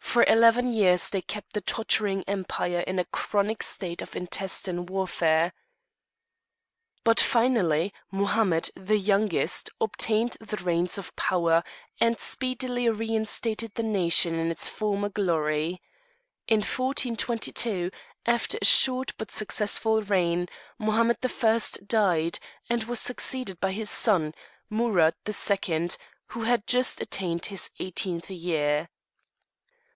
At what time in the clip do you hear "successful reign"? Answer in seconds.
19.30-20.48